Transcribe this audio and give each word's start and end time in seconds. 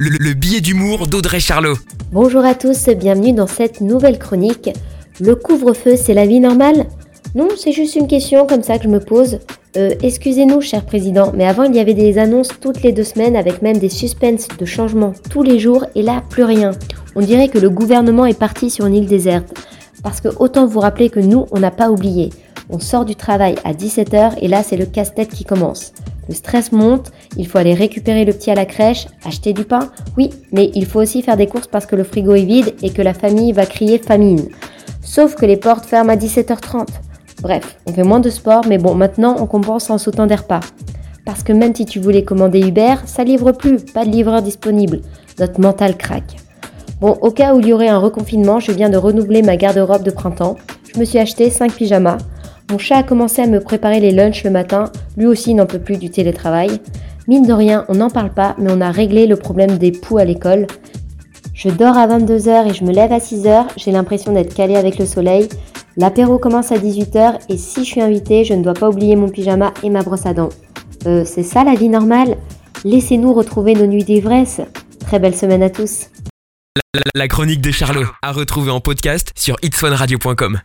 le, 0.00 0.10
le 0.10 0.32
billet 0.32 0.60
d'humour 0.60 1.08
d'Audrey 1.08 1.40
Charlot. 1.40 1.74
Bonjour 2.12 2.44
à 2.44 2.54
tous, 2.54 2.88
bienvenue 2.90 3.32
dans 3.32 3.48
cette 3.48 3.80
nouvelle 3.80 4.18
chronique. 4.18 4.70
Le 5.20 5.34
couvre-feu, 5.34 5.96
c'est 5.96 6.14
la 6.14 6.24
vie 6.24 6.38
normale? 6.38 6.86
Non, 7.34 7.48
c'est 7.56 7.72
juste 7.72 7.96
une 7.96 8.06
question 8.06 8.46
comme 8.46 8.62
ça 8.62 8.78
que 8.78 8.84
je 8.84 8.88
me 8.88 9.00
pose. 9.00 9.40
Euh, 9.76 9.90
excusez-nous, 10.00 10.60
cher 10.60 10.86
président, 10.86 11.32
mais 11.34 11.44
avant 11.44 11.64
il 11.64 11.74
y 11.74 11.80
avait 11.80 11.94
des 11.94 12.18
annonces 12.18 12.50
toutes 12.60 12.82
les 12.82 12.92
deux 12.92 13.02
semaines 13.02 13.34
avec 13.34 13.60
même 13.60 13.78
des 13.78 13.88
suspens 13.88 14.46
de 14.56 14.64
changement 14.64 15.14
tous 15.30 15.42
les 15.42 15.58
jours 15.58 15.84
et 15.96 16.02
là 16.02 16.22
plus 16.30 16.44
rien. 16.44 16.70
On 17.16 17.20
dirait 17.20 17.48
que 17.48 17.58
le 17.58 17.68
gouvernement 17.68 18.24
est 18.24 18.38
parti 18.38 18.70
sur 18.70 18.86
une 18.86 18.94
île 18.94 19.06
déserte. 19.06 19.52
Parce 20.04 20.20
que 20.20 20.28
autant 20.38 20.66
vous 20.66 20.78
rappeler 20.78 21.10
que 21.10 21.18
nous, 21.18 21.46
on 21.50 21.58
n'a 21.58 21.72
pas 21.72 21.90
oublié. 21.90 22.30
On 22.70 22.78
sort 22.78 23.04
du 23.04 23.16
travail 23.16 23.56
à 23.64 23.72
17h 23.72 24.34
et 24.40 24.46
là 24.46 24.62
c'est 24.62 24.76
le 24.76 24.86
casse-tête 24.86 25.30
qui 25.30 25.44
commence. 25.44 25.92
Le 26.28 26.34
stress 26.34 26.72
monte, 26.72 27.10
il 27.36 27.46
faut 27.46 27.58
aller 27.58 27.74
récupérer 27.74 28.24
le 28.24 28.32
petit 28.32 28.50
à 28.50 28.54
la 28.54 28.66
crèche, 28.66 29.06
acheter 29.24 29.54
du 29.54 29.64
pain, 29.64 29.90
oui, 30.16 30.30
mais 30.52 30.70
il 30.74 30.84
faut 30.84 31.00
aussi 31.00 31.22
faire 31.22 31.38
des 31.38 31.46
courses 31.46 31.66
parce 31.66 31.86
que 31.86 31.96
le 31.96 32.04
frigo 32.04 32.34
est 32.34 32.44
vide 32.44 32.74
et 32.82 32.90
que 32.90 33.00
la 33.00 33.14
famille 33.14 33.52
va 33.52 33.64
crier 33.64 33.98
famine. 33.98 34.48
Sauf 35.00 35.36
que 35.36 35.46
les 35.46 35.56
portes 35.56 35.86
ferment 35.86 36.12
à 36.12 36.16
17h30. 36.16 36.88
Bref, 37.40 37.78
on 37.86 37.92
fait 37.92 38.02
moins 38.02 38.20
de 38.20 38.30
sport, 38.30 38.64
mais 38.68 38.78
bon, 38.78 38.94
maintenant 38.94 39.36
on 39.38 39.46
compense 39.46 39.88
en 39.88 39.96
sautant 39.96 40.26
des 40.26 40.34
repas. 40.34 40.60
Parce 41.24 41.42
que 41.42 41.52
même 41.52 41.74
si 41.74 41.86
tu 41.86 41.98
voulais 41.98 42.24
commander 42.24 42.60
Uber, 42.60 42.96
ça 43.06 43.24
livre 43.24 43.52
plus, 43.52 43.78
pas 43.78 44.04
de 44.04 44.10
livreur 44.10 44.42
disponible. 44.42 45.00
Notre 45.38 45.60
mental 45.60 45.96
craque. 45.96 46.36
Bon, 47.00 47.16
au 47.20 47.30
cas 47.30 47.54
où 47.54 47.60
il 47.60 47.68
y 47.68 47.72
aurait 47.72 47.88
un 47.88 47.98
reconfinement, 47.98 48.60
je 48.60 48.72
viens 48.72 48.90
de 48.90 48.96
renouveler 48.96 49.42
ma 49.42 49.56
garde-robe 49.56 50.02
de 50.02 50.10
printemps. 50.10 50.56
Je 50.92 50.98
me 50.98 51.04
suis 51.04 51.18
acheté 51.18 51.48
5 51.48 51.72
pyjamas. 51.72 52.18
Mon 52.70 52.76
chat 52.76 52.98
a 52.98 53.02
commencé 53.02 53.40
à 53.40 53.46
me 53.46 53.60
préparer 53.60 53.98
les 53.98 54.10
lunchs 54.10 54.44
le 54.44 54.50
matin, 54.50 54.92
lui 55.16 55.26
aussi 55.26 55.54
n'en 55.54 55.64
peut 55.64 55.78
plus 55.78 55.96
du 55.96 56.10
télétravail. 56.10 56.80
Mine 57.26 57.46
de 57.46 57.52
rien, 57.52 57.86
on 57.88 57.94
n'en 57.94 58.10
parle 58.10 58.32
pas, 58.32 58.54
mais 58.58 58.70
on 58.70 58.80
a 58.82 58.90
réglé 58.90 59.26
le 59.26 59.36
problème 59.36 59.78
des 59.78 59.90
poux 59.90 60.18
à 60.18 60.24
l'école. 60.24 60.66
Je 61.54 61.70
dors 61.70 61.96
à 61.96 62.06
22h 62.06 62.68
et 62.68 62.74
je 62.74 62.84
me 62.84 62.92
lève 62.92 63.12
à 63.12 63.18
6h, 63.18 63.68
j'ai 63.76 63.90
l'impression 63.90 64.32
d'être 64.32 64.54
calé 64.54 64.76
avec 64.76 64.98
le 64.98 65.06
soleil. 65.06 65.48
L'apéro 65.96 66.38
commence 66.38 66.70
à 66.70 66.76
18h 66.76 67.38
et 67.48 67.56
si 67.56 67.80
je 67.80 67.90
suis 67.90 68.00
invitée, 68.00 68.44
je 68.44 68.54
ne 68.54 68.62
dois 68.62 68.74
pas 68.74 68.88
oublier 68.88 69.16
mon 69.16 69.28
pyjama 69.28 69.72
et 69.82 69.90
ma 69.90 70.02
brosse 70.02 70.26
à 70.26 70.34
dents. 70.34 70.50
Euh, 71.06 71.24
c'est 71.24 71.42
ça 71.42 71.64
la 71.64 71.74
vie 71.74 71.88
normale? 71.88 72.36
Laissez-nous 72.84 73.32
retrouver 73.32 73.74
nos 73.74 73.86
nuits 73.86 74.04
d'ivresse. 74.04 74.60
Très 75.00 75.18
belle 75.18 75.34
semaine 75.34 75.62
à 75.62 75.70
tous. 75.70 76.06
La 77.14 77.28
chronique 77.28 77.60
de 77.60 77.70
Charlot, 77.70 78.06
à 78.22 78.32
retrouver 78.32 78.70
en 78.70 78.80
podcast 78.80 79.32
sur 79.36 79.56
itswanradio.com. 79.62 80.56